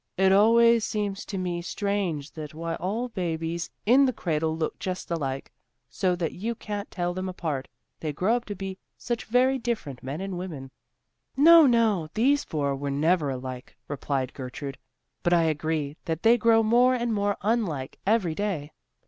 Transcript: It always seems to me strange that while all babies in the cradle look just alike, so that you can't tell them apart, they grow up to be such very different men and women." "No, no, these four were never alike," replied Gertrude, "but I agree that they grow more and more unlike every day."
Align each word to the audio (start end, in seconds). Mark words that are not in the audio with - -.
It 0.17 0.31
always 0.31 0.83
seems 0.83 1.23
to 1.25 1.37
me 1.37 1.61
strange 1.61 2.31
that 2.31 2.55
while 2.55 2.75
all 2.77 3.09
babies 3.09 3.69
in 3.85 4.05
the 4.05 4.11
cradle 4.11 4.57
look 4.57 4.79
just 4.79 5.11
alike, 5.11 5.51
so 5.91 6.15
that 6.15 6.31
you 6.31 6.55
can't 6.55 6.89
tell 6.89 7.13
them 7.13 7.29
apart, 7.29 7.67
they 7.99 8.11
grow 8.11 8.35
up 8.35 8.45
to 8.45 8.55
be 8.55 8.79
such 8.97 9.25
very 9.25 9.59
different 9.59 10.01
men 10.01 10.19
and 10.19 10.39
women." 10.39 10.71
"No, 11.37 11.67
no, 11.67 12.09
these 12.15 12.43
four 12.43 12.75
were 12.75 12.89
never 12.89 13.29
alike," 13.29 13.77
replied 13.87 14.33
Gertrude, 14.33 14.79
"but 15.21 15.33
I 15.33 15.43
agree 15.43 15.97
that 16.05 16.23
they 16.23 16.35
grow 16.35 16.63
more 16.63 16.95
and 16.95 17.13
more 17.13 17.37
unlike 17.43 17.99
every 18.07 18.33
day." 18.33 18.71